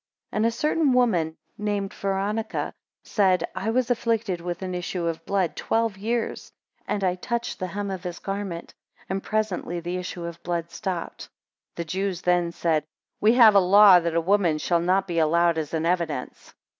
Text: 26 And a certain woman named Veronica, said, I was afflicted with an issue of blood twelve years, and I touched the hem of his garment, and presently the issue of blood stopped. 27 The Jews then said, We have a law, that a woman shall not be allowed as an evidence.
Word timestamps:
26 0.31 0.35
And 0.39 0.45
a 0.47 0.57
certain 0.57 0.93
woman 0.93 1.35
named 1.59 1.93
Veronica, 1.93 2.73
said, 3.03 3.47
I 3.53 3.69
was 3.69 3.91
afflicted 3.91 4.41
with 4.41 4.63
an 4.63 4.73
issue 4.73 5.05
of 5.05 5.23
blood 5.27 5.55
twelve 5.55 5.95
years, 5.95 6.51
and 6.87 7.03
I 7.03 7.13
touched 7.13 7.59
the 7.59 7.67
hem 7.67 7.91
of 7.91 8.01
his 8.03 8.17
garment, 8.17 8.73
and 9.09 9.21
presently 9.21 9.79
the 9.79 9.97
issue 9.97 10.23
of 10.25 10.41
blood 10.41 10.71
stopped. 10.71 11.29
27 11.75 11.75
The 11.75 11.85
Jews 11.85 12.21
then 12.23 12.51
said, 12.51 12.83
We 13.19 13.33
have 13.35 13.53
a 13.53 13.59
law, 13.59 13.99
that 13.99 14.15
a 14.15 14.21
woman 14.21 14.57
shall 14.57 14.79
not 14.81 15.05
be 15.07 15.19
allowed 15.19 15.59
as 15.59 15.71
an 15.71 15.85
evidence. 15.85 16.55